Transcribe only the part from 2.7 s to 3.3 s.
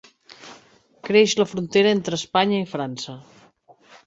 França.